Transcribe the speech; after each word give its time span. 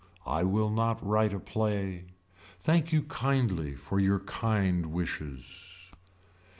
I 0.25 0.41
will 0.43 0.71
not 0.71 1.05
write 1.05 1.31
a 1.31 1.39
play. 1.39 2.05
Thank 2.59 2.91
you 2.91 3.03
kindly 3.03 3.75
for 3.75 3.99
your 3.99 4.21
kind 4.21 4.87
wishes. 4.87 5.91